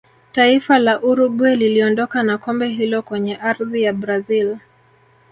taifa 0.31 0.79
la 0.79 1.01
uruguay 1.03 1.55
liliondoka 1.55 2.23
na 2.23 2.37
kombe 2.37 2.69
hilo 2.69 3.01
kwenye 3.01 3.35
ardhi 3.35 3.81
ya 3.83 3.93
brazil 3.93 4.57